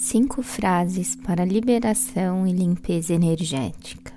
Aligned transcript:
Cinco 0.00 0.44
frases 0.44 1.16
para 1.16 1.44
liberação 1.44 2.46
e 2.46 2.52
limpeza 2.52 3.12
energética. 3.12 4.14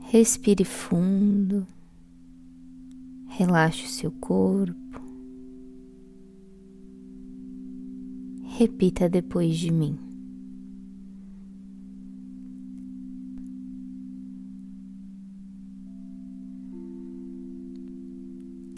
Respire 0.00 0.64
fundo, 0.64 1.64
relaxe 3.28 3.84
o 3.84 3.88
seu 3.88 4.10
corpo. 4.10 5.00
Repita 8.58 9.08
depois 9.08 9.56
de 9.56 9.70
mim. 9.70 9.96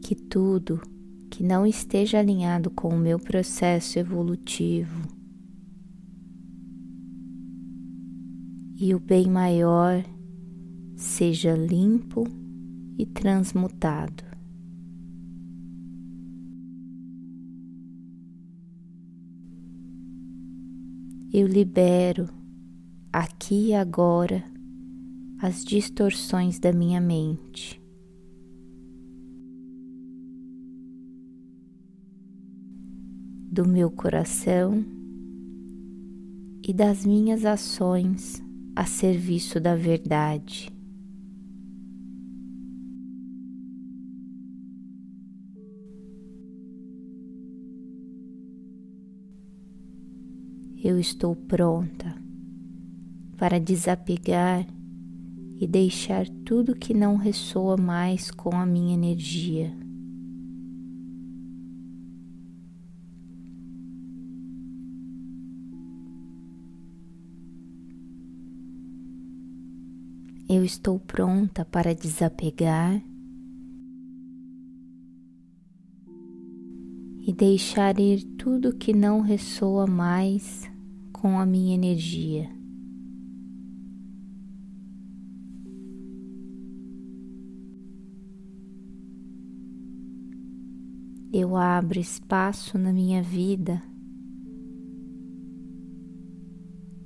Que 0.00 0.14
tudo 0.14 0.80
que 1.28 1.42
não 1.42 1.66
esteja 1.66 2.20
alinhado 2.20 2.70
com 2.70 2.90
o 2.90 2.96
meu 2.96 3.18
processo 3.18 3.98
evolutivo 3.98 5.15
e 8.78 8.94
o 8.94 9.00
bem 9.00 9.26
maior 9.30 10.04
seja 10.94 11.54
limpo 11.54 12.24
e 12.98 13.06
transmutado. 13.06 14.22
Eu 21.32 21.46
libero 21.46 22.28
aqui 23.12 23.68
e 23.68 23.74
agora 23.74 24.44
as 25.38 25.64
distorções 25.64 26.58
da 26.58 26.72
minha 26.72 27.00
mente. 27.00 27.82
Do 33.50 33.66
meu 33.66 33.90
coração 33.90 34.84
e 36.66 36.72
das 36.74 37.06
minhas 37.06 37.44
ações 37.44 38.45
a 38.76 38.84
serviço 38.84 39.58
da 39.58 39.74
verdade. 39.74 40.70
eu 50.88 51.00
estou 51.00 51.34
pronta 51.34 52.14
para 53.36 53.58
desapegar 53.58 54.64
e 55.58 55.66
deixar 55.66 56.28
tudo 56.44 56.76
que 56.76 56.94
não 56.94 57.16
ressoa 57.16 57.76
mais 57.76 58.30
com 58.30 58.54
a 58.54 58.64
minha 58.64 58.94
energia. 58.94 59.85
Eu 70.48 70.64
estou 70.64 71.00
pronta 71.00 71.64
para 71.64 71.92
desapegar 71.92 73.02
e 77.26 77.32
deixar 77.32 77.98
ir 77.98 78.22
tudo 78.38 78.76
que 78.76 78.92
não 78.92 79.22
ressoa 79.22 79.88
mais 79.88 80.70
com 81.12 81.40
a 81.40 81.44
minha 81.44 81.74
energia. 81.74 82.48
Eu 91.32 91.56
abro 91.56 91.98
espaço 91.98 92.78
na 92.78 92.92
minha 92.92 93.20
vida 93.20 93.82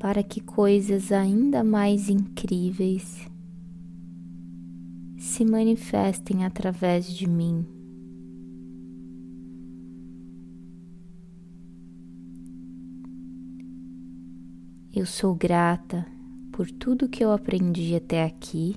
para 0.00 0.22
que 0.22 0.40
coisas 0.40 1.12
ainda 1.12 1.62
mais 1.62 2.08
incríveis 2.08 3.28
se 5.18 5.44
manifestem 5.44 6.42
através 6.42 7.06
de 7.06 7.28
mim. 7.28 7.66
Eu 14.90 15.04
sou 15.04 15.34
grata 15.34 16.06
por 16.50 16.70
tudo 16.70 17.06
que 17.06 17.22
eu 17.22 17.30
aprendi 17.30 17.94
até 17.94 18.24
aqui. 18.24 18.76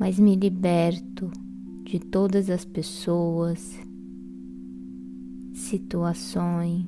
Mas 0.00 0.18
me 0.18 0.34
liberto 0.34 1.30
de 1.84 1.98
todas 1.98 2.48
as 2.48 2.64
pessoas, 2.64 3.78
situações, 5.68 6.86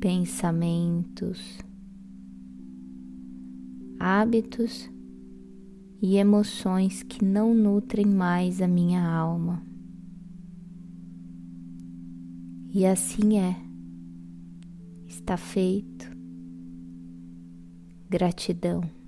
pensamentos, 0.00 1.58
hábitos 3.98 4.90
e 6.00 6.16
emoções 6.16 7.02
que 7.02 7.22
não 7.22 7.54
nutrem 7.54 8.06
mais 8.06 8.62
a 8.62 8.66
minha 8.66 9.06
alma. 9.06 9.62
E 12.72 12.86
assim 12.86 13.38
é, 13.38 13.54
está 15.06 15.36
feito. 15.36 16.08
Gratidão. 18.08 18.99